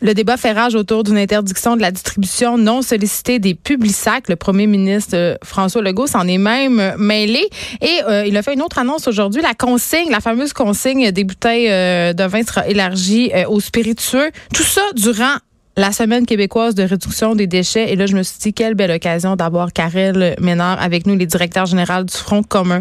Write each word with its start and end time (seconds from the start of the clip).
Le 0.00 0.14
débat 0.14 0.36
fait 0.36 0.52
rage 0.52 0.76
autour 0.76 1.02
d'une 1.02 1.18
interdiction 1.18 1.74
de 1.76 1.80
la 1.80 1.90
distribution 1.90 2.56
non 2.56 2.82
sollicitée 2.82 3.38
des 3.38 3.58
sacs. 3.88 4.28
Le 4.28 4.36
premier 4.36 4.66
ministre 4.66 5.16
euh, 5.16 5.34
François 5.42 5.82
Legault 5.82 6.06
s'en 6.06 6.26
est 6.28 6.38
même 6.38 6.94
mêlé 6.98 7.48
et 7.80 8.00
euh, 8.08 8.24
il 8.24 8.36
a 8.36 8.42
fait 8.42 8.54
une 8.54 8.62
autre 8.62 8.78
annonce 8.78 9.08
aujourd'hui. 9.08 9.42
La 9.42 9.54
consigne, 9.54 10.10
la 10.10 10.20
fameuse 10.20 10.52
consigne 10.52 11.10
des 11.10 11.24
bouteilles 11.24 11.68
euh, 11.70 12.12
de 12.12 12.24
vin 12.24 12.42
sera 12.42 12.68
élargie 12.68 13.32
aux 13.48 13.60
spiritueux. 13.60 14.30
Tout 14.54 14.62
ça 14.62 14.82
durant 14.94 15.34
la 15.76 15.92
semaine 15.92 16.26
québécoise 16.26 16.74
de 16.74 16.82
réduction 16.82 17.34
des 17.34 17.46
déchets. 17.46 17.92
Et 17.92 17.96
là, 17.96 18.06
je 18.06 18.16
me 18.16 18.22
suis 18.22 18.38
dit, 18.38 18.52
quelle 18.52 18.74
belle 18.74 18.90
occasion 18.90 19.36
d'avoir 19.36 19.72
Karel 19.72 20.34
Ménard 20.40 20.80
avec 20.82 21.06
nous, 21.06 21.16
les 21.16 21.26
directeurs 21.26 21.66
généraux 21.66 22.02
du 22.02 22.14
Front 22.14 22.42
commun 22.42 22.80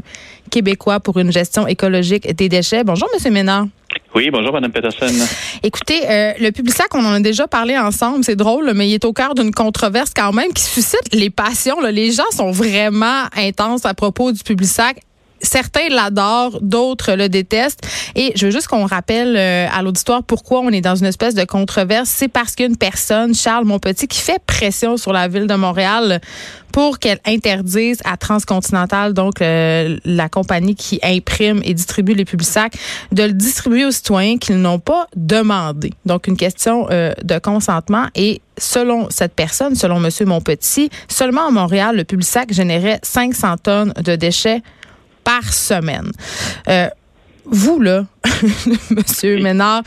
québécois 0.50 1.00
pour 1.00 1.18
une 1.20 1.32
gestion 1.32 1.68
écologique 1.68 2.36
des 2.36 2.50
déchets. 2.50 2.84
Bonjour, 2.84 3.08
Monsieur 3.14 3.32
Ménard. 3.32 3.68
Oui, 4.18 4.32
bonjour, 4.32 4.52
Mme 4.52 4.72
Peterson. 4.72 5.14
Écoutez, 5.62 6.02
euh, 6.10 6.34
le 6.40 6.50
Publisac, 6.50 6.88
on 6.96 7.06
en 7.06 7.14
a 7.14 7.20
déjà 7.20 7.48
parlé 7.48 7.78
ensemble, 7.78 8.24
c'est 8.24 8.36
drôle, 8.36 8.72
mais 8.74 8.90
il 8.90 8.96
est 8.96 9.06
au 9.06 9.14
cœur 9.14 9.36
d'une 9.36 9.52
controverse 9.52 10.10
quand 10.16 10.34
même 10.34 10.52
qui 10.54 10.64
suscite 10.64 11.14
les 11.14 11.30
passions. 11.30 11.80
Les 11.82 12.12
gens 12.12 12.24
sont 12.36 12.50
vraiment 12.50 13.26
intenses 13.36 13.86
à 13.86 13.94
propos 13.94 14.32
du 14.32 14.42
Publisac 14.42 14.98
certains 15.42 15.90
l'adorent, 15.90 16.60
d'autres 16.62 17.14
le 17.14 17.30
détestent. 17.30 17.88
Et 18.16 18.34
je 18.36 18.46
veux 18.46 18.52
juste 18.52 18.68
qu'on 18.68 18.86
rappelle 18.86 19.36
euh, 19.36 19.68
à 19.72 19.82
l'auditoire 19.82 20.24
pourquoi 20.24 20.62
on 20.62 20.70
est 20.70 20.82
dans 20.82 20.96
une 20.96 21.06
espèce 21.06 21.36
de 21.36 21.44
controverse. 21.44 22.10
C'est 22.10 22.28
parce 22.28 22.56
qu'une 22.56 22.78
personne, 22.78 23.34
Charles 23.34 23.66
Monpetit, 23.66 24.08
qui 24.08 24.20
fait 24.20 24.42
pression 24.46 24.98
sur 24.98 25.14
la 25.14 25.28
ville 25.28 25.48
de 25.48 25.56
Montréal 25.56 26.22
pour 26.72 27.00
qu'elle 27.00 27.20
interdise 27.26 28.00
à 28.06 28.18
Transcontinental, 28.18 29.14
donc 29.14 29.42
euh, 29.42 29.98
la 30.06 30.30
compagnie 30.30 30.76
qui 30.76 31.00
imprime 31.02 31.60
et 31.64 31.74
distribue 31.74 32.14
les 32.14 32.26
publics 32.26 32.48
sacs, 32.48 32.76
de 33.12 33.24
le 33.24 33.34
distribuer 33.34 33.86
aux 33.86 33.92
citoyens 33.92 34.38
qu'ils 34.38 34.62
n'ont 34.62 34.78
pas 34.78 35.08
demandé. 35.16 35.92
Donc 36.06 36.28
une 36.28 36.38
question 36.38 36.88
euh, 36.92 37.14
de 37.24 37.40
consentement 37.40 38.06
et 38.14 38.42
selon 38.60 39.10
cette 39.10 39.34
personne, 39.34 39.76
selon 39.76 40.00
Monsieur 40.00 40.26
Monpetit, 40.26 40.90
seulement 41.08 41.48
à 41.48 41.52
Montréal, 41.52 41.96
le 41.96 42.04
public 42.04 42.28
sac 42.28 42.54
générait 42.54 43.00
500 43.02 43.58
tonnes 43.64 43.94
de 44.04 44.16
déchets 44.16 44.62
par 45.28 45.54
semaine. 45.54 46.10
Euh, 46.70 46.88
vous, 47.44 47.82
là, 47.82 48.06
Monsieur 48.90 49.40
Ménard, 49.44 49.84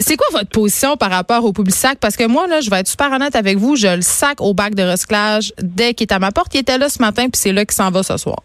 c'est 0.00 0.16
quoi 0.16 0.26
votre 0.32 0.48
position 0.48 0.96
par 0.96 1.10
rapport 1.10 1.44
au 1.44 1.52
public 1.52 1.76
sac? 1.76 1.98
Parce 2.00 2.16
que 2.16 2.26
moi, 2.26 2.48
là, 2.48 2.60
je 2.60 2.70
vais 2.70 2.80
être 2.80 2.88
super 2.88 3.12
honnête 3.12 3.36
avec 3.36 3.56
vous, 3.56 3.76
je 3.76 3.86
le 3.86 4.02
sac 4.02 4.40
au 4.40 4.52
bac 4.52 4.74
de 4.74 4.82
recyclage 4.82 5.52
dès 5.62 5.94
qu'il 5.94 6.08
est 6.08 6.12
à 6.12 6.18
ma 6.18 6.32
porte. 6.32 6.52
Il 6.54 6.60
était 6.60 6.76
là 6.76 6.88
ce 6.88 7.00
matin, 7.00 7.28
puis 7.28 7.40
c'est 7.40 7.52
là 7.52 7.64
qu'il 7.64 7.74
s'en 7.74 7.92
va 7.92 8.02
ce 8.02 8.16
soir. 8.16 8.42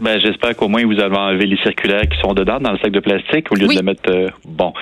Ben, 0.00 0.18
j'espère 0.18 0.56
qu'au 0.56 0.68
moins 0.68 0.84
vous 0.86 0.98
avez 0.98 1.16
enlevé 1.16 1.46
les 1.46 1.58
circulaires 1.58 2.08
qui 2.08 2.18
sont 2.20 2.32
dedans 2.32 2.58
dans 2.58 2.72
le 2.72 2.78
sac 2.78 2.90
de 2.90 3.00
plastique 3.00 3.52
au 3.52 3.54
lieu 3.54 3.66
de 3.66 3.74
le 3.74 3.82
mettre. 3.82 4.10
Euh, 4.10 4.28
bon, 4.46 4.72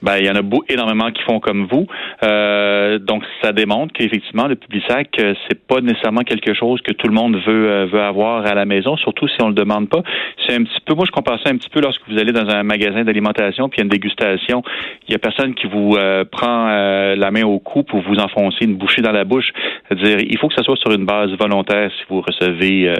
ben 0.00 0.16
il 0.18 0.24
y 0.24 0.30
en 0.30 0.34
a 0.36 0.42
beaucoup, 0.42 0.64
énormément 0.70 1.10
qui 1.10 1.22
font 1.22 1.38
comme 1.38 1.66
vous. 1.70 1.86
Euh, 2.22 2.98
donc 2.98 3.24
ça 3.42 3.52
démontre 3.52 3.92
qu'effectivement 3.92 4.46
le 4.46 4.56
public 4.56 4.82
sac 4.88 5.08
euh, 5.18 5.34
c'est 5.46 5.66
pas 5.66 5.80
nécessairement 5.82 6.22
quelque 6.22 6.54
chose 6.54 6.80
que 6.80 6.92
tout 6.92 7.08
le 7.08 7.14
monde 7.14 7.36
veut 7.46 7.84
veut 7.84 8.00
avoir 8.00 8.46
à 8.46 8.54
la 8.54 8.64
maison, 8.64 8.96
surtout 8.96 9.28
si 9.28 9.36
on 9.42 9.48
le 9.48 9.54
demande 9.54 9.90
pas. 9.90 10.02
C'est 10.46 10.54
un 10.54 10.64
petit 10.64 10.80
peu, 10.86 10.94
moi 10.94 11.04
je 11.06 11.12
compare 11.12 11.38
ça 11.44 11.50
un 11.50 11.56
petit 11.56 11.70
peu 11.70 11.80
lorsque 11.80 12.02
vous 12.08 12.18
allez 12.18 12.32
dans 12.32 12.48
un 12.48 12.62
magasin 12.62 13.04
d'alimentation 13.04 13.68
puis 13.68 13.78
il 13.78 13.80
y 13.80 13.82
a 13.82 13.84
une 13.84 13.90
dégustation, 13.90 14.62
il 15.08 15.12
y 15.12 15.14
a 15.14 15.18
personne 15.18 15.54
qui 15.54 15.66
vous 15.66 15.98
prend 16.30 17.14
la 17.14 17.30
main 17.30 17.44
au 17.44 17.58
cou 17.58 17.82
pour 17.82 18.00
vous 18.00 18.16
enfoncer 18.16 18.64
une 18.64 18.76
bouchée 18.76 19.02
dans 19.02 19.12
la 19.12 19.24
bouche. 19.24 19.52
C'est-à-dire 19.88 20.18
il 20.20 20.38
faut 20.38 20.48
que 20.48 20.54
ça 20.54 20.62
soit 20.62 20.76
sur 20.76 20.92
une 20.92 21.04
base 21.04 21.30
volontaire 21.38 21.90
si 21.98 22.04
vous 22.08 22.20
recevez 22.20 22.92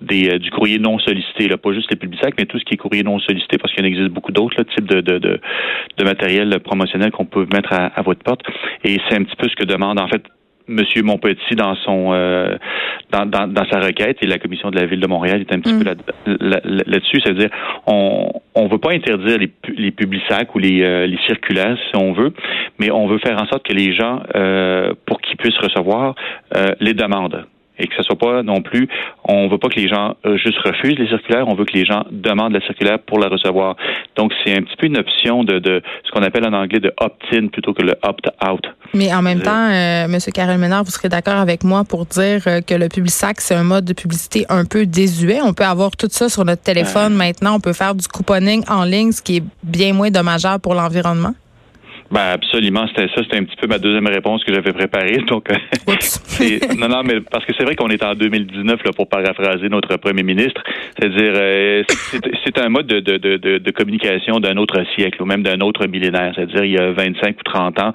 des 0.00 0.38
du 0.38 0.50
courrier 0.50 0.78
non 0.78 0.98
sollicité, 0.98 1.48
là, 1.48 1.56
pas 1.56 1.72
juste 1.72 1.90
les 1.90 1.96
publics 1.96 2.18
mais 2.38 2.46
tout 2.46 2.58
ce 2.58 2.64
qui 2.64 2.74
est 2.74 2.76
courrier 2.76 3.02
non 3.02 3.18
sollicité, 3.18 3.58
parce 3.58 3.72
qu'il 3.72 3.84
existe 3.84 4.08
beaucoup 4.08 4.32
d'autres 4.32 4.62
types 4.62 4.86
de, 4.86 5.00
de, 5.00 5.18
de, 5.18 6.04
matériel 6.04 6.58
promotionnel 6.60 7.10
qu'on 7.10 7.24
peut 7.24 7.46
mettre 7.52 7.72
à, 7.72 8.02
votre 8.02 8.22
porte. 8.22 8.42
Et 8.84 8.98
c'est 9.08 9.16
un 9.16 9.24
petit 9.24 9.36
peu 9.36 9.48
ce 9.48 9.56
que 9.56 9.64
demande 9.64 10.00
en 10.00 10.08
fait 10.08 10.22
Monsieur 10.68 11.02
Montpetit 11.02 11.54
dans 11.56 11.74
son 11.76 12.10
euh, 12.12 12.56
dans, 13.10 13.26
dans, 13.26 13.64
sa 13.70 13.80
requête 13.80 14.18
et 14.22 14.26
la 14.26 14.38
commission 14.38 14.70
de 14.70 14.78
la 14.78 14.86
ville 14.86 15.00
de 15.00 15.06
Montréal 15.06 15.40
est 15.40 15.54
un 15.54 15.60
petit 15.60 15.72
peu 15.72 15.84
mm. 15.84 16.38
là-dessus, 16.86 17.20
c'est-à-dire 17.24 17.50
on 17.86 18.30
on 18.54 18.68
veut 18.68 18.78
pas 18.78 18.92
interdire 18.92 19.38
les 19.38 19.50
les 19.76 19.90
publics 19.90 20.22
ou 20.54 20.58
les 20.58 20.82
euh, 20.82 21.06
les 21.06 21.18
circulaires 21.26 21.76
si 21.90 21.96
on 21.96 22.12
veut, 22.12 22.32
mais 22.78 22.90
on 22.90 23.06
veut 23.06 23.18
faire 23.18 23.40
en 23.40 23.46
sorte 23.46 23.66
que 23.66 23.72
les 23.72 23.94
gens 23.94 24.22
euh, 24.34 24.92
pour 25.06 25.20
qu'ils 25.20 25.36
puissent 25.36 25.58
recevoir 25.58 26.14
les 26.80 26.94
demandent 26.94 27.46
et 27.78 27.86
que 27.86 27.94
ce 27.96 28.02
soit 28.02 28.18
pas 28.18 28.42
non 28.42 28.62
plus, 28.62 28.88
on 29.24 29.48
veut 29.48 29.58
pas 29.58 29.68
que 29.68 29.78
les 29.78 29.88
gens 29.88 30.16
euh, 30.26 30.36
juste 30.36 30.58
refusent 30.58 30.98
les 30.98 31.08
circulaires, 31.08 31.48
on 31.48 31.54
veut 31.54 31.64
que 31.64 31.74
les 31.74 31.84
gens 31.84 32.04
demandent 32.10 32.52
la 32.52 32.60
circulaire 32.60 32.98
pour 32.98 33.18
la 33.18 33.28
recevoir. 33.28 33.76
Donc 34.16 34.32
c'est 34.44 34.56
un 34.56 34.62
petit 34.62 34.76
peu 34.76 34.86
une 34.86 34.98
option 34.98 35.44
de, 35.44 35.58
de 35.58 35.82
ce 36.04 36.10
qu'on 36.10 36.22
appelle 36.22 36.46
en 36.46 36.52
anglais 36.52 36.80
de 36.80 36.92
opt-in 37.00 37.48
plutôt 37.48 37.74
que 37.74 37.82
le 37.82 37.94
opt-out. 38.02 38.64
Mais 38.94 39.12
en 39.12 39.22
même 39.22 39.40
temps, 39.40 39.68
euh, 39.70 40.04
M. 40.04 40.18
Karel 40.32 40.58
Ménard, 40.58 40.84
vous 40.84 40.90
serez 40.90 41.08
d'accord 41.08 41.34
avec 41.36 41.64
moi 41.64 41.84
pour 41.84 42.06
dire 42.06 42.42
euh, 42.46 42.60
que 42.60 42.74
le 42.74 42.88
Publisac, 42.88 43.40
c'est 43.40 43.54
un 43.54 43.64
mode 43.64 43.84
de 43.84 43.92
publicité 43.92 44.46
un 44.48 44.64
peu 44.64 44.86
désuet. 44.86 45.40
On 45.42 45.52
peut 45.52 45.64
avoir 45.64 45.96
tout 45.96 46.08
ça 46.10 46.28
sur 46.28 46.44
notre 46.44 46.62
téléphone 46.62 47.14
maintenant. 47.14 47.56
On 47.56 47.60
peut 47.60 47.72
faire 47.72 47.94
du 47.94 48.06
couponing 48.08 48.64
en 48.68 48.84
ligne, 48.84 49.12
ce 49.12 49.22
qui 49.22 49.36
est 49.36 49.44
bien 49.62 49.92
moins 49.92 50.10
dommageable 50.10 50.60
pour 50.60 50.74
l'environnement. 50.74 51.34
Ben 52.10 52.32
absolument, 52.32 52.86
c'était 52.88 53.08
ça, 53.08 53.22
c'était 53.22 53.36
un 53.36 53.44
petit 53.44 53.56
peu 53.56 53.66
ma 53.66 53.78
deuxième 53.78 54.06
réponse 54.06 54.42
que 54.42 54.54
j'avais 54.54 54.72
préparée. 54.72 55.18
Donc, 55.28 55.48
non, 56.78 56.88
non, 56.88 57.02
mais 57.04 57.20
parce 57.20 57.44
que 57.44 57.52
c'est 57.56 57.64
vrai 57.64 57.76
qu'on 57.76 57.88
est 57.88 58.02
en 58.02 58.14
2019 58.14 58.82
là 58.84 58.92
pour 58.96 59.08
paraphraser 59.08 59.68
notre 59.68 59.96
premier 59.96 60.22
ministre, 60.22 60.62
c'est-à-dire 60.96 61.32
euh, 61.34 61.82
c'est 62.44 62.58
un 62.58 62.68
mode 62.70 62.86
de, 62.86 63.00
de, 63.00 63.18
de, 63.18 63.58
de 63.58 63.70
communication 63.70 64.40
d'un 64.40 64.56
autre 64.56 64.82
siècle 64.94 65.22
ou 65.22 65.26
même 65.26 65.42
d'un 65.42 65.60
autre 65.60 65.86
millénaire, 65.86 66.32
c'est-à-dire 66.34 66.64
il 66.64 66.72
y 66.72 66.78
a 66.78 66.92
25 66.92 67.36
ou 67.38 67.42
30 67.44 67.80
ans 67.80 67.92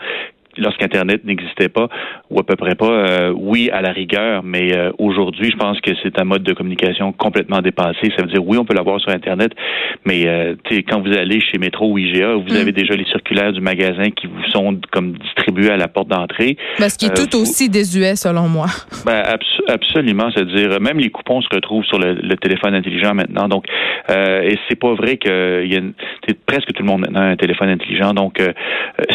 lorsqu'Internet 0.57 1.23
n'existait 1.25 1.69
pas, 1.69 1.87
ou 2.29 2.39
à 2.39 2.43
peu 2.43 2.55
près 2.55 2.75
pas, 2.75 2.89
euh, 2.89 3.33
oui, 3.35 3.69
à 3.71 3.81
la 3.81 3.91
rigueur, 3.91 4.43
mais 4.43 4.75
euh, 4.75 4.91
aujourd'hui, 4.97 5.51
je 5.51 5.57
pense 5.57 5.79
que 5.81 5.91
c'est 6.01 6.19
un 6.19 6.23
mode 6.23 6.43
de 6.43 6.53
communication 6.53 7.11
complètement 7.11 7.61
dépassé. 7.61 8.11
Ça 8.17 8.23
veut 8.23 8.31
dire, 8.31 8.45
oui, 8.45 8.57
on 8.57 8.65
peut 8.65 8.73
l'avoir 8.73 8.99
sur 8.99 9.11
Internet, 9.11 9.51
mais 10.05 10.27
euh, 10.27 10.55
quand 10.87 11.01
vous 11.01 11.13
allez 11.13 11.39
chez 11.41 11.57
Métro 11.57 11.91
ou 11.91 11.97
IGA, 11.97 12.35
vous 12.35 12.53
mm. 12.53 12.61
avez 12.61 12.71
déjà 12.71 12.95
les 12.95 13.05
circulaires 13.05 13.53
du 13.53 13.61
magasin 13.61 14.09
qui 14.09 14.27
vous 14.27 14.43
sont 14.51 14.79
comme 14.91 15.13
distribués 15.13 15.42
à 15.69 15.77
la 15.77 15.87
porte 15.87 16.07
d'entrée. 16.07 16.57
Parce 16.77 16.97
qu'il 16.97 17.09
est 17.09 17.13
tout 17.13 17.37
aussi 17.37 17.69
désuet, 17.69 18.15
selon 18.15 18.47
moi. 18.47 18.67
Ben, 19.05 19.21
absolument, 19.67 20.29
c'est-à-dire, 20.33 20.79
même 20.79 20.97
les 20.97 21.09
coupons 21.09 21.41
se 21.41 21.49
retrouvent 21.53 21.83
sur 21.83 21.99
le, 21.99 22.35
téléphone 22.37 22.73
intelligent 22.73 23.13
maintenant. 23.13 23.49
Donc, 23.49 23.65
et 24.09 24.57
c'est 24.69 24.79
pas 24.79 24.93
vrai 24.93 25.17
que 25.17 25.65
y 25.65 25.75
a 25.75 25.81
presque 26.45 26.71
tout 26.71 26.83
le 26.83 26.87
monde 26.87 27.01
maintenant 27.01 27.19
a 27.19 27.25
un 27.25 27.35
téléphone 27.35 27.67
intelligent. 27.67 28.13
Donc, 28.13 28.41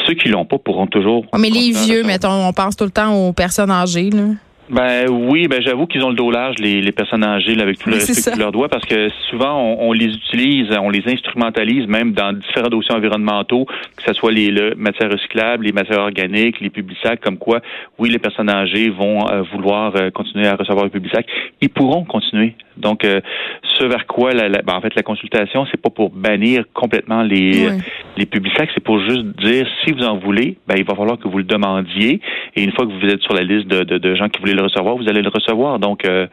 ceux 0.06 0.14
qui 0.14 0.28
l'ont 0.28 0.44
pas 0.44 0.58
pourront 0.58 0.86
toujours 0.86 1.24
mais 1.38 1.50
les 1.50 1.72
vieux, 1.72 2.02
mettons, 2.02 2.46
on 2.46 2.52
pense 2.52 2.76
tout 2.76 2.84
le 2.84 2.90
temps 2.90 3.14
aux 3.14 3.32
personnes 3.32 3.70
âgées. 3.70 4.10
Là. 4.10 4.24
Ben 4.70 5.06
oui, 5.08 5.48
ben 5.48 5.62
j'avoue 5.62 5.86
qu'ils 5.86 6.04
ont 6.04 6.10
le 6.10 6.14
dos 6.14 6.30
large, 6.30 6.56
les, 6.58 6.82
les 6.82 6.92
personnes 6.92 7.24
âgées, 7.24 7.54
là, 7.54 7.62
avec 7.62 7.78
tout 7.78 7.88
le 7.88 7.96
respect 7.96 8.30
qu'ils 8.32 8.40
leur 8.40 8.52
doit, 8.52 8.68
parce 8.68 8.84
que 8.84 9.08
souvent 9.30 9.76
on, 9.78 9.92
les 9.92 10.06
utilise, 10.06 10.68
on 10.78 10.90
les 10.90 11.02
instrumentalise 11.06 11.86
même 11.86 12.12
dans 12.12 12.34
différents 12.34 12.68
dossiers 12.68 12.94
environnementaux, 12.94 13.64
que 13.64 14.02
ce 14.06 14.12
soit 14.12 14.32
les, 14.32 14.52
matières 14.76 15.10
recyclables, 15.10 15.64
les 15.64 15.72
matières 15.72 16.00
organiques, 16.00 16.60
les 16.60 16.70
publics 16.70 16.98
comme 17.22 17.38
quoi, 17.38 17.60
oui, 17.98 18.10
les 18.10 18.18
personnes 18.18 18.50
âgées 18.50 18.90
vont 18.90 19.26
euh, 19.30 19.42
vouloir 19.52 19.94
euh, 19.96 20.10
continuer 20.10 20.46
à 20.46 20.56
recevoir 20.56 20.84
les 20.84 20.90
publics 20.90 21.14
Ils 21.60 21.70
pourront 21.70 22.04
continuer. 22.04 22.54
Donc, 22.80 23.04
euh, 23.04 23.20
ce 23.62 23.84
vers 23.84 24.06
quoi, 24.06 24.32
la, 24.32 24.48
ben, 24.48 24.74
en 24.74 24.80
fait, 24.80 24.94
la 24.94 25.02
consultation, 25.02 25.66
c'est 25.70 25.80
pas 25.80 25.90
pour 25.90 26.10
bannir 26.10 26.64
complètement 26.74 27.22
les, 27.22 27.68
les 28.16 28.26
publics 28.26 28.48
c'est 28.74 28.82
pour 28.82 29.00
juste 29.00 29.24
dire, 29.40 29.66
si 29.84 29.92
vous 29.92 30.02
en 30.02 30.18
voulez, 30.18 30.56
ben, 30.66 30.74
il 30.76 30.84
va 30.84 30.94
falloir 30.94 31.18
que 31.18 31.28
vous 31.28 31.38
le 31.38 31.44
demandiez, 31.44 32.20
et 32.56 32.62
une 32.62 32.72
fois 32.72 32.86
que 32.86 32.92
vous 32.92 33.06
êtes 33.06 33.20
sur 33.22 33.34
la 33.34 33.42
liste 33.42 33.68
de, 33.68 33.84
de, 33.84 33.98
de 33.98 34.14
gens 34.14 34.28
qui 34.28 34.40
voulaient 34.40 34.54
le 34.54 34.62
recevoir, 34.62 34.96
vous 34.96 35.08
allez 35.08 35.22
le 35.22 35.30
recevoir. 35.30 35.78
Donc, 35.78 36.04
euh, 36.04 36.26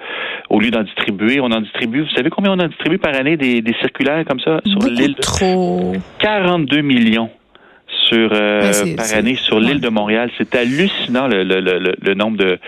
au 0.50 0.60
lieu 0.60 0.72
d'en 0.72 0.84
distribuer, 0.84 1.40
on 1.40 1.52
en 1.52 1.62
distribue. 1.62 2.02
Vous 2.02 2.16
savez 2.16 2.30
combien 2.30 2.52
on 2.52 2.60
en 2.60 2.68
distribue 2.68 2.98
par 2.98 3.16
année 3.16 3.38
des, 3.38 3.64
circulaires 3.80 4.24
comme 4.26 4.40
ça 4.40 4.62
sur 4.66 4.80
l'île? 4.90 5.16
Trop. 5.16 5.94
42 6.20 6.82
millions 6.82 7.30
sur 8.08 8.30
euh, 8.34 8.72
par 8.96 9.14
année 9.16 9.36
sur 9.36 9.60
l'île 9.60 9.82
de 9.82 9.90
Montréal. 9.90 10.30
C'est 10.38 10.56
hallucinant 10.56 11.28
le, 11.28 11.44
le, 11.44 11.60
le, 11.60 12.14
nombre 12.14 12.38
de 12.38 12.60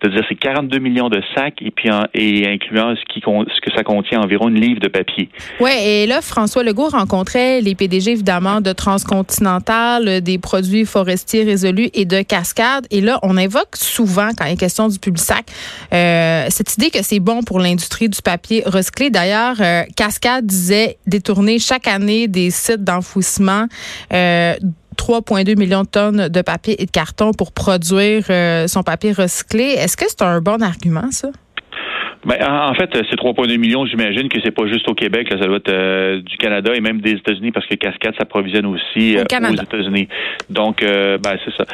C'est-à-dire 0.00 0.22
c'est 0.28 0.34
42 0.34 0.78
millions 0.78 1.08
de 1.08 1.20
sacs 1.34 1.60
et 1.60 1.70
puis 1.70 1.88
et 2.14 2.46
incluant 2.48 2.94
ce 2.94 3.02
qui 3.12 3.20
ce 3.20 3.60
que 3.60 3.74
ça 3.74 3.82
contient 3.82 4.20
environ 4.20 4.48
une 4.48 4.60
livre 4.60 4.80
de 4.80 4.88
papier. 4.88 5.28
Oui, 5.60 5.70
et 5.82 6.06
là 6.06 6.20
François 6.20 6.62
Legault 6.62 6.88
rencontrait 6.88 7.60
les 7.60 7.74
PDG 7.74 8.12
évidemment 8.12 8.60
de 8.60 8.72
Transcontinental, 8.72 10.20
des 10.20 10.38
produits 10.38 10.84
forestiers 10.84 11.44
résolus 11.44 11.90
et 11.94 12.04
de 12.04 12.22
Cascade 12.22 12.86
et 12.90 13.00
là 13.00 13.18
on 13.22 13.36
évoque 13.36 13.76
souvent 13.76 14.30
quand 14.36 14.44
il 14.46 14.52
est 14.52 14.56
question 14.56 14.88
du 14.88 14.98
public 14.98 15.22
sac 15.22 15.46
euh, 15.92 16.46
cette 16.50 16.74
idée 16.74 16.90
que 16.90 17.02
c'est 17.02 17.20
bon 17.20 17.42
pour 17.42 17.58
l'industrie 17.58 18.08
du 18.08 18.20
papier 18.22 18.62
recyclé. 18.66 19.10
D'ailleurs, 19.10 19.56
euh, 19.60 19.82
Cascade 19.96 20.46
disait 20.46 20.98
détourner 21.06 21.58
chaque 21.58 21.86
année 21.86 22.28
des 22.28 22.50
sites 22.50 22.84
d'enfouissement 22.84 23.66
euh, 24.12 24.54
3,2 24.96 25.58
millions 25.58 25.82
de 25.82 25.88
tonnes 25.88 26.28
de 26.28 26.42
papier 26.42 26.80
et 26.82 26.86
de 26.86 26.90
carton 26.90 27.32
pour 27.32 27.52
produire 27.52 28.24
euh, 28.30 28.66
son 28.66 28.82
papier 28.82 29.12
recyclé. 29.12 29.76
Est-ce 29.86 29.96
que 29.96 30.06
c'est 30.08 30.22
un 30.22 30.40
bon 30.40 30.64
argument, 30.64 31.12
ça? 31.12 31.28
Ben, 32.26 32.38
en 32.44 32.74
fait, 32.74 32.90
c'est 32.92 33.16
3,2 33.16 33.56
millions, 33.56 33.86
j'imagine 33.86 34.28
que 34.28 34.40
c'est 34.44 34.50
pas 34.50 34.66
juste 34.66 34.88
au 34.88 34.94
Québec, 34.94 35.30
là, 35.30 35.38
ça 35.40 35.46
doit 35.46 35.58
être 35.58 35.72
euh, 35.72 36.20
du 36.20 36.36
Canada 36.38 36.72
et 36.74 36.80
même 36.80 37.00
des 37.00 37.12
États-Unis 37.12 37.52
parce 37.52 37.66
que 37.66 37.76
Cascade 37.76 38.16
s'approvisionne 38.18 38.66
aussi 38.66 39.16
euh, 39.16 39.22
aux 39.22 39.62
États-Unis. 39.62 40.08
Donc, 40.50 40.82
euh, 40.82 41.18
ben, 41.18 41.36
c'est 41.44 41.54
ça. 41.54 41.64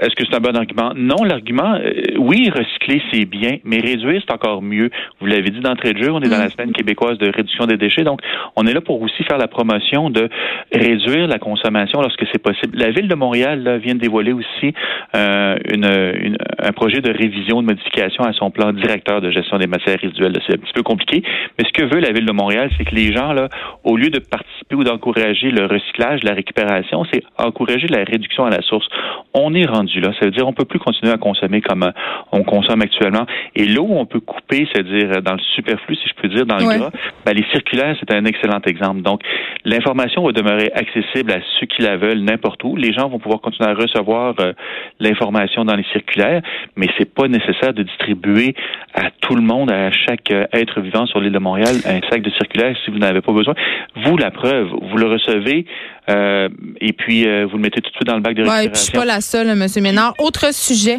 Est-ce 0.00 0.14
que 0.14 0.24
c'est 0.30 0.36
un 0.36 0.40
bon 0.40 0.56
argument? 0.56 0.92
Non, 0.94 1.24
l'argument, 1.24 1.76
oui, 2.18 2.50
recycler, 2.50 3.02
c'est 3.12 3.24
bien, 3.24 3.56
mais 3.64 3.80
réduire, 3.80 4.22
c'est 4.24 4.32
encore 4.32 4.62
mieux. 4.62 4.90
Vous 5.20 5.26
l'avez 5.26 5.50
dit 5.50 5.58
d'entrée 5.58 5.92
de 5.92 6.00
jeu, 6.00 6.12
on 6.12 6.20
est 6.20 6.28
dans 6.28 6.38
la 6.38 6.46
mm. 6.46 6.50
semaine 6.50 6.72
québécoise 6.72 7.18
de 7.18 7.26
réduction 7.26 7.66
des 7.66 7.76
déchets, 7.76 8.04
donc 8.04 8.20
on 8.54 8.64
est 8.68 8.72
là 8.72 8.80
pour 8.80 9.02
aussi 9.02 9.24
faire 9.24 9.38
la 9.38 9.48
promotion 9.48 10.08
de 10.08 10.28
réduire 10.72 11.26
la 11.26 11.40
consommation 11.40 12.00
lorsque 12.00 12.24
c'est 12.30 12.40
possible. 12.40 12.78
La 12.78 12.92
Ville 12.92 13.08
de 13.08 13.16
Montréal 13.16 13.64
là, 13.64 13.78
vient 13.78 13.96
de 13.96 14.00
dévoiler 14.00 14.32
aussi 14.32 14.72
une, 15.14 16.36
un 16.58 16.72
projet 16.72 17.00
de 17.00 17.10
révision, 17.10 17.60
de 17.60 17.66
modification 17.66 18.22
à 18.22 18.32
son 18.34 18.52
plan 18.52 18.72
directeur 18.72 19.20
de 19.20 19.31
gestion 19.32 19.58
des 19.58 19.66
matières 19.66 19.98
résiduelles. 20.00 20.38
C'est 20.46 20.54
un 20.54 20.58
petit 20.58 20.72
peu 20.72 20.82
compliqué, 20.82 21.22
mais 21.58 21.64
ce 21.64 21.72
que 21.72 21.82
veut 21.82 22.00
la 22.00 22.12
Ville 22.12 22.26
de 22.26 22.32
Montréal, 22.32 22.70
c'est 22.76 22.84
que 22.84 22.94
les 22.94 23.12
gens, 23.12 23.32
là, 23.32 23.48
au 23.84 23.96
lieu 23.96 24.10
de 24.10 24.18
participer 24.18 24.74
ou 24.74 24.84
d'encourager 24.84 25.50
le 25.50 25.66
recyclage, 25.66 26.22
la 26.22 26.34
récupération, 26.34 27.04
c'est 27.12 27.22
encourager 27.38 27.86
la 27.88 28.04
réduction 28.04 28.44
à 28.44 28.50
la 28.50 28.62
source. 28.62 28.86
On 29.34 29.54
est 29.54 29.66
rendu 29.66 30.00
là. 30.00 30.12
Ça 30.18 30.26
veut 30.26 30.30
dire 30.30 30.46
on 30.46 30.52
peut 30.52 30.64
plus 30.64 30.78
continuer 30.78 31.12
à 31.12 31.16
consommer 31.16 31.60
comme 31.60 31.82
euh, 31.82 31.90
on 32.32 32.44
consomme 32.44 32.82
actuellement. 32.82 33.26
Et 33.56 33.66
là 33.66 33.80
où 33.80 33.96
on 33.96 34.06
peut 34.06 34.20
couper, 34.20 34.68
c'est-à-dire 34.72 35.10
euh, 35.16 35.20
dans 35.20 35.34
le 35.34 35.40
superflu, 35.54 35.96
si 35.96 36.08
je 36.08 36.14
peux 36.20 36.28
dire, 36.28 36.46
dans 36.46 36.56
le 36.56 36.78
gras, 36.78 36.90
ben, 37.24 37.34
les 37.34 37.44
circulaires, 37.52 37.96
c'est 38.00 38.12
un 38.12 38.24
excellent 38.24 38.60
exemple. 38.66 39.02
Donc, 39.02 39.22
l'information 39.64 40.24
va 40.24 40.32
demeurer 40.32 40.70
accessible 40.74 41.32
à 41.32 41.38
ceux 41.58 41.66
qui 41.66 41.82
la 41.82 41.96
veulent 41.96 42.22
n'importe 42.22 42.62
où. 42.64 42.76
Les 42.76 42.92
gens 42.92 43.08
vont 43.08 43.18
pouvoir 43.18 43.40
continuer 43.40 43.70
à 43.70 43.74
recevoir 43.74 44.34
euh, 44.40 44.52
l'information 45.00 45.64
dans 45.64 45.76
les 45.76 45.86
circulaires, 45.92 46.42
mais 46.76 46.88
c'est 46.98 47.12
pas 47.12 47.28
nécessaire 47.28 47.72
de 47.72 47.82
distribuer 47.82 48.54
à 48.94 49.10
tout 49.22 49.36
le 49.36 49.40
monde, 49.40 49.70
à 49.70 49.90
chaque 49.90 50.30
euh, 50.30 50.46
être 50.52 50.80
vivant 50.80 51.06
sur 51.06 51.20
l'île 51.20 51.32
de 51.32 51.38
Montréal, 51.38 51.76
un 51.86 52.00
sac 52.10 52.22
de 52.22 52.30
circulaire 52.30 52.76
si 52.84 52.90
vous 52.90 52.98
n'avez 52.98 53.20
pas 53.20 53.32
besoin. 53.32 53.54
Vous, 54.04 54.16
la 54.16 54.30
preuve, 54.30 54.68
vous 54.68 54.96
le 54.96 55.06
recevez 55.06 55.64
euh, 56.10 56.48
et 56.80 56.92
puis 56.92 57.26
euh, 57.26 57.46
vous 57.48 57.56
le 57.56 57.62
mettez 57.62 57.80
tout 57.80 57.88
de 57.88 57.94
suite 57.94 58.08
dans 58.08 58.16
le 58.16 58.20
bac 58.20 58.34
de 58.34 58.42
récupération. 58.42 58.70
Ouais, 58.70 58.74
je 58.74 58.80
suis 58.80 58.92
pas 58.92 59.04
la 59.04 59.20
seule, 59.20 59.48
M. 59.48 59.66
Ménard. 59.80 60.14
Autre 60.18 60.52
sujet. 60.52 60.98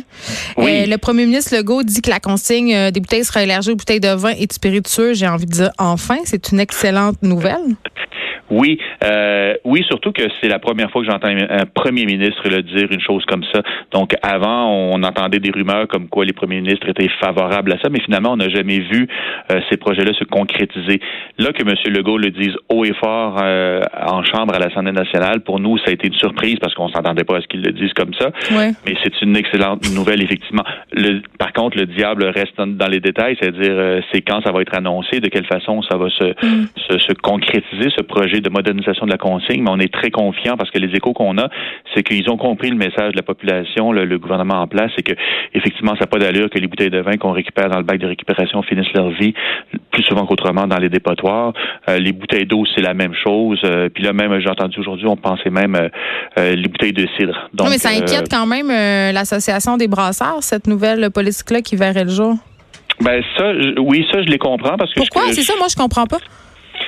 le 0.57 0.95
premier 0.95 1.25
ministre 1.25 1.55
Legault 1.55 1.83
dit 1.83 2.01
que 2.01 2.09
la 2.09 2.19
consigne 2.19 2.91
des 2.91 2.99
bouteilles 3.01 3.25
sera 3.25 3.43
élargie 3.43 3.71
aux 3.71 3.75
bouteilles 3.75 3.99
de 3.99 4.15
vin 4.15 4.31
et 4.39 4.47
de 4.47 4.53
spiritueux. 4.53 5.13
J'ai 5.13 5.27
envie 5.27 5.45
de 5.45 5.51
dire 5.51 5.71
enfin, 5.77 6.17
c'est 6.23 6.51
une 6.51 6.61
excellente 6.61 7.21
nouvelle. 7.21 7.75
Oui, 8.53 8.77
euh, 9.03 9.55
oui, 9.65 9.83
surtout 9.87 10.11
que 10.11 10.21
c'est 10.39 10.47
la 10.47 10.59
première 10.59 10.91
fois 10.91 11.01
que 11.01 11.09
j'entends 11.09 11.29
un 11.29 11.65
premier 11.65 12.05
ministre 12.05 12.47
le 12.49 12.61
dire 12.61 12.87
une 12.91 13.01
chose 13.01 13.25
comme 13.25 13.43
ça. 13.51 13.61
Donc 13.91 14.13
avant, 14.21 14.69
on 14.69 15.01
entendait 15.01 15.39
des 15.39 15.49
rumeurs 15.49 15.87
comme 15.87 16.07
quoi 16.07 16.23
les 16.23 16.33
premiers 16.33 16.61
ministres 16.61 16.87
étaient 16.87 17.09
favorables 17.19 17.73
à 17.73 17.79
ça, 17.79 17.89
mais 17.89 17.99
finalement, 18.01 18.33
on 18.33 18.37
n'a 18.37 18.49
jamais 18.49 18.79
vu 18.79 19.07
euh, 19.51 19.59
ces 19.71 19.77
projets-là 19.77 20.13
se 20.13 20.23
concrétiser. 20.25 21.01
Là 21.39 21.51
que 21.51 21.63
M. 21.63 21.73
Legault 21.95 22.19
le 22.19 22.29
dise 22.29 22.55
haut 22.69 22.85
et 22.85 22.93
fort 22.93 23.39
euh, 23.41 23.81
en 24.05 24.23
chambre 24.23 24.53
à 24.53 24.59
l'Assemblée 24.59 24.91
nationale, 24.91 25.41
pour 25.41 25.59
nous, 25.59 25.79
ça 25.79 25.85
a 25.87 25.91
été 25.91 26.07
une 26.07 26.13
surprise 26.13 26.57
parce 26.61 26.75
qu'on 26.75 26.89
s'entendait 26.89 27.23
pas 27.23 27.37
à 27.37 27.41
ce 27.41 27.47
qu'il 27.47 27.63
le 27.63 27.71
dise 27.71 27.93
comme 27.93 28.13
ça. 28.19 28.29
Mais 28.85 28.95
c'est 29.03 29.19
une 29.23 29.35
excellente 29.35 29.89
nouvelle, 29.95 30.21
effectivement. 30.21 30.63
Le, 30.91 31.21
par 31.39 31.53
contre, 31.53 31.77
le 31.77 31.87
diable 31.87 32.25
reste 32.25 32.55
dans, 32.57 32.87
les 32.87 32.99
détails, 32.99 33.35
c'est-à-dire 33.39 34.03
c'est 34.11 34.21
quand 34.21 34.41
ça 34.43 34.51
va 34.51 34.61
être 34.61 34.75
annoncé, 34.75 35.19
de 35.19 35.29
quelle 35.29 35.45
façon 35.47 35.81
ça 35.83 35.97
va 35.97 36.09
se, 36.09 36.45
mm. 36.45 36.67
se, 36.87 36.99
se 36.99 37.13
concrétiser 37.13 37.89
ce 37.97 38.03
projet 38.03 38.42
de 38.43 38.49
modernisation 38.49 39.05
de 39.05 39.11
la 39.11 39.17
consigne, 39.17 39.63
mais 39.63 39.71
on 39.71 39.79
est 39.79 39.91
très 39.91 40.11
confiant 40.11 40.55
parce 40.57 40.69
que 40.69 40.77
les 40.77 40.95
échos 40.95 41.13
qu'on 41.13 41.37
a, 41.37 41.49
c'est 41.93 42.03
qu'ils 42.03 42.29
ont 42.29 42.37
compris 42.37 42.69
le 42.69 42.75
message 42.75 43.11
de 43.11 43.17
la 43.17 43.23
population, 43.23 43.91
le, 43.91 44.17
gouvernement 44.17 44.61
en 44.61 44.67
place, 44.67 44.91
c'est 44.95 45.03
que 45.03 45.13
effectivement, 45.53 45.93
ça 45.93 46.01
n'a 46.01 46.07
pas 46.07 46.19
d'allure 46.19 46.49
que 46.49 46.59
les 46.59 46.67
bouteilles 46.67 46.89
de 46.89 46.99
vin 46.99 47.17
qu'on 47.17 47.31
récupère 47.31 47.69
dans 47.69 47.77
le 47.77 47.83
bac 47.83 47.99
de 47.99 48.07
récupération 48.07 48.61
finissent 48.63 48.93
leur 48.93 49.09
vie 49.09 49.33
plus 49.91 50.03
souvent 50.03 50.25
qu'autrement 50.25 50.67
dans 50.67 50.77
les 50.77 50.89
dépotoirs. 50.89 51.53
Euh, 51.89 51.99
les 51.99 52.11
bouteilles 52.11 52.45
d'eau, 52.45 52.63
c'est 52.75 52.81
la 52.81 52.93
même 52.93 53.13
chose. 53.15 53.59
Euh, 53.63 53.89
puis 53.89 54.03
là, 54.03 54.13
même, 54.13 54.39
j'ai 54.39 54.49
entendu 54.49 54.79
aujourd'hui, 54.79 55.07
on 55.07 55.15
pensait 55.15 55.49
même 55.49 55.75
euh, 55.75 56.55
les 56.55 56.67
bouteilles 56.67 56.93
de 56.93 57.07
cidre. 57.17 57.49
Donc, 57.53 57.67
non, 57.67 57.71
mais 57.71 57.79
ça 57.79 57.89
inquiète 57.89 58.29
quand 58.29 58.45
même 58.45 58.67
l'association 59.13 59.77
des 59.77 59.87
brasseurs, 59.87 60.41
cette 60.41 60.67
nouvelle 60.67 61.09
politique-là 61.11 61.61
qui 61.61 61.75
verrait 61.75 62.03
le 62.03 62.11
jour. 62.11 62.35
Ben 63.01 63.23
ça, 63.37 63.51
oui, 63.79 64.05
ça 64.11 64.21
je 64.21 64.27
les 64.27 64.37
comprends 64.37 64.77
parce 64.77 64.93
que 64.93 64.99
pourquoi? 64.99 65.23
c'est 65.31 65.41
ça 65.41 65.53
moi 65.57 65.67
je 65.69 65.75
comprends 65.75 66.05
pas. 66.05 66.19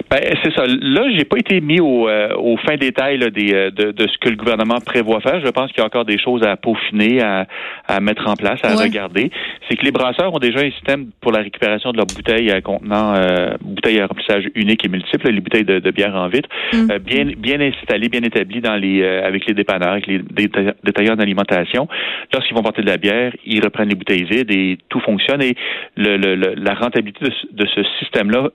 Ben, 0.10 0.20
c'est 0.44 0.54
ça. 0.54 0.66
Là, 0.68 1.10
j'ai 1.16 1.26
pas 1.26 1.38
été 1.38 1.62
mis 1.62 1.80
au, 1.80 2.08
euh, 2.08 2.30
au 2.38 2.58
fin 2.58 2.76
détail 2.76 3.20
des, 3.32 3.54
euh, 3.54 3.72
de, 3.72 3.92
de, 3.92 4.08
ce 4.08 4.18
que 4.20 4.30
le 4.30 4.36
gouvernement 4.36 4.80
prévoit 4.80 5.20
faire. 5.20 5.40
Je 5.44 5.50
pense 5.50 5.72
qu'il 5.72 5.80
y 5.80 5.82
a 5.82 5.86
encore 5.86 6.06
des 6.06 6.20
choses 6.20 6.44
à 6.44 6.56
peaufiner, 6.58 7.22
à, 7.22 7.48
à 7.88 8.00
mettre 8.02 8.28
en 8.28 8.36
place, 8.36 8.60
à 8.64 8.76
regarder. 8.76 9.32
C'est 9.68 9.76
que 9.78 9.84
les 9.84 9.92
brasseurs 9.92 10.34
ont 10.34 10.40
déjà 10.40 10.60
un 10.60 10.70
système 10.70 11.08
pour 11.22 11.32
la 11.32 11.40
récupération 11.40 11.92
de 11.92 11.98
leurs 11.98 12.06
bouteilles 12.06 12.52
à 12.52 12.62
contenant 12.62 13.16
euh, 13.16 13.56
bouteilles 13.62 14.00
à 14.00 14.06
remplissage 14.06 14.46
unique 14.54 14.86
et 14.86 14.90
multiple, 14.90 15.30
les 15.30 15.42
bouteilles 15.42 15.66
de, 15.66 15.92
bière 15.92 16.16
en 16.16 16.28
vitre, 16.28 16.50
mm. 16.74 16.92
euh, 16.92 17.00
bien 17.00 17.26
bien 17.38 17.60
installées, 17.60 18.10
bien 18.10 18.22
établies 18.22 18.62
dans 18.62 18.76
les 18.76 19.04
avec 19.04 19.46
les 19.48 19.54
dépanneurs, 19.54 19.94
avec 19.94 20.08
les 20.08 20.20
détaillants 20.20 21.16
d'alimentation. 21.16 21.88
Lorsqu'ils 22.34 22.56
vont 22.56 22.64
porter 22.64 22.84
de 22.84 22.88
la 22.88 22.98
bière, 22.98 23.32
ils 23.46 23.64
reprennent 23.64 23.90
les 23.90 23.96
bouteilles 23.96 24.26
vides 24.26 24.52
et 24.52 24.78
tout 24.90 25.00
fonctionne. 25.00 25.42
Et 25.42 25.56
le, 25.98 26.18
le, 26.18 26.36
la 26.36 26.74
rentabilité 26.74 27.26
de, 27.26 27.32
de 27.52 27.68
ce 27.74 27.82
système-là 28.00 28.50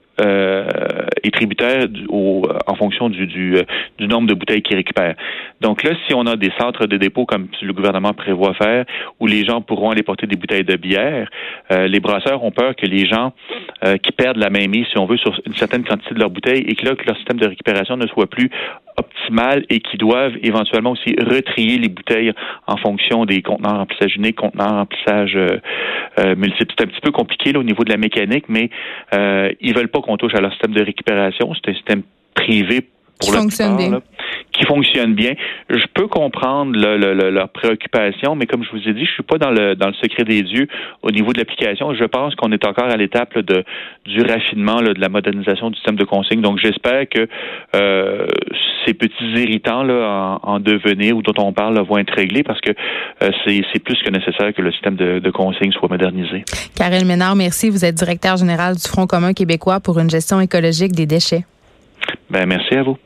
est 1.23 1.40
au, 2.09 2.47
en 2.67 2.75
fonction 2.75 3.09
euh, 3.09 3.63
du, 3.97 4.07
nombre 4.07 4.27
de 4.27 4.33
bouteilles 4.33 4.61
qu'ils 4.61 4.77
récupèrent. 4.77 5.15
Donc 5.61 5.83
là, 5.83 5.91
si 6.07 6.13
on 6.13 6.25
a 6.25 6.35
des 6.35 6.51
centres 6.59 6.85
de 6.85 6.97
dépôt 6.97 7.25
comme 7.25 7.47
le 7.61 7.73
gouvernement 7.73 8.13
prévoit 8.13 8.53
faire, 8.53 8.85
où 9.19 9.27
les 9.27 9.45
gens 9.45 9.61
pourront 9.61 9.91
aller 9.91 10.03
porter 10.03 10.27
des 10.27 10.35
bouteilles 10.35 10.63
de 10.63 10.75
bière, 10.75 11.29
euh, 11.71 11.87
les 11.87 11.99
brasseurs 11.99 12.43
ont 12.43 12.51
peur 12.51 12.75
que 12.75 12.85
les 12.85 13.05
gens 13.05 13.33
euh, 13.83 13.97
qui 13.97 14.11
perdent 14.11 14.37
la 14.37 14.49
mainmise, 14.49 14.85
si 14.91 14.97
on 14.97 15.05
veut, 15.05 15.17
sur 15.17 15.39
une 15.45 15.55
certaine 15.55 15.83
quantité 15.83 16.13
de 16.13 16.19
leurs 16.19 16.29
bouteilles 16.29 16.63
et 16.67 16.75
que 16.75 16.85
là, 16.85 16.95
que 16.95 17.05
leur 17.05 17.15
système 17.17 17.37
de 17.37 17.47
récupération 17.47 17.97
ne 17.97 18.07
soit 18.07 18.27
plus 18.27 18.49
et 19.69 19.79
qui 19.79 19.97
doivent 19.97 20.35
éventuellement 20.43 20.91
aussi 20.91 21.15
retrier 21.19 21.77
les 21.77 21.89
bouteilles 21.89 22.33
en 22.67 22.77
fonction 22.77 23.25
des 23.25 23.41
contenants 23.41 23.77
remplissage 23.77 24.15
unique, 24.15 24.35
contenants 24.35 24.77
remplissage 24.77 25.35
euh, 25.35 25.59
euh, 26.19 26.35
multiple. 26.35 26.73
C'est 26.77 26.85
un 26.85 26.87
petit 26.87 27.01
peu 27.01 27.11
compliqué 27.11 27.53
là, 27.53 27.59
au 27.59 27.63
niveau 27.63 27.83
de 27.83 27.91
la 27.91 27.97
mécanique, 27.97 28.45
mais 28.49 28.69
euh, 29.13 29.51
ils 29.61 29.75
veulent 29.75 29.89
pas 29.89 30.01
qu'on 30.01 30.17
touche 30.17 30.35
à 30.35 30.41
leur 30.41 30.51
système 30.51 30.73
de 30.73 30.83
récupération. 30.83 31.53
C'est 31.53 31.71
un 31.71 31.75
système 31.75 32.03
privé 32.33 32.81
pour 33.19 33.29
qui 33.29 33.35
fonctionne 33.35 33.77
bien. 33.77 34.01
qui 34.51 34.65
fonctionne 34.65 35.13
bien. 35.13 35.33
Je 35.69 35.85
peux 35.93 36.07
comprendre 36.07 36.77
leur 36.77 37.49
préoccupation, 37.49 38.35
mais 38.35 38.47
comme 38.47 38.63
je 38.63 38.71
vous 38.71 38.87
ai 38.87 38.93
dit, 38.93 39.05
je 39.05 39.11
suis 39.11 39.23
pas 39.23 39.37
dans 39.37 39.51
le 39.51 39.75
dans 39.75 39.87
le 39.87 39.93
secret 39.93 40.23
des 40.23 40.41
dieux 40.43 40.67
au 41.03 41.11
niveau 41.11 41.31
de 41.31 41.37
l'application. 41.37 41.93
Je 41.93 42.05
pense 42.05 42.35
qu'on 42.35 42.51
est 42.51 42.65
encore 42.65 42.89
à 42.89 42.97
l'étape 42.97 43.37
de 43.37 43.63
du 44.05 44.21
raffinement 44.21 44.81
de 44.81 44.99
la 44.99 45.09
modernisation 45.09 45.69
du 45.69 45.75
système 45.75 45.95
de 45.95 46.05
consigne. 46.05 46.41
Donc 46.41 46.57
j'espère 46.57 47.07
que 47.09 47.27
euh, 47.75 48.25
ces 48.85 48.93
petits 48.93 49.31
irritants 49.35 49.83
là 49.83 50.39
en, 50.43 50.59
devenir 50.59 51.17
ou 51.17 51.21
dont 51.21 51.33
on 51.37 51.53
parle 51.53 51.79
vont 51.81 51.97
être 51.97 52.13
réglés 52.13 52.43
parce 52.43 52.61
que 52.61 52.71
euh, 53.23 53.29
c'est 53.45 53.79
plus 53.79 53.97
que 54.03 54.09
nécessaire 54.09 54.53
que 54.53 54.61
le 54.61 54.71
système 54.71 54.95
de, 54.95 55.19
de 55.19 55.31
consigne 55.31 55.71
soit 55.71 55.89
modernisé. 55.89 56.43
Karel 56.75 57.05
Ménard, 57.05 57.35
merci. 57.35 57.69
Vous 57.69 57.85
êtes 57.85 57.95
directeur 57.95 58.37
général 58.37 58.75
du 58.75 58.87
Front 58.87 59.07
commun 59.07 59.33
québécois 59.33 59.79
pour 59.79 59.99
une 59.99 60.09
gestion 60.09 60.39
écologique 60.39 60.93
des 60.93 61.05
déchets. 61.05 61.45
Ben 62.29 62.45
merci 62.45 62.75
à 62.75 62.83
vous. 62.83 62.97